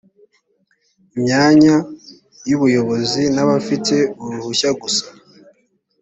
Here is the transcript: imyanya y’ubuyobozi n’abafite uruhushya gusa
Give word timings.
imyanya 1.15 1.75
y’ubuyobozi 2.49 3.21
n’abafite 3.35 3.95
uruhushya 4.23 4.69
gusa 4.81 5.05